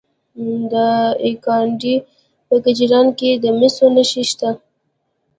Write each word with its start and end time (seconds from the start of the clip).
د 0.71 0.73
دایکنډي 0.73 1.95
په 2.47 2.55
کجران 2.65 3.07
کې 3.19 3.29
د 3.43 3.45
مسو 3.59 3.85
نښې 3.95 4.23
شته. 4.29 4.49